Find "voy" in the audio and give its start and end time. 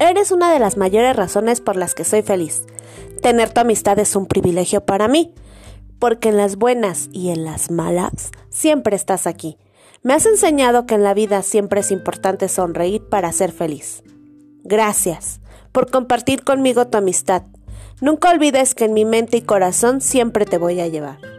20.58-20.80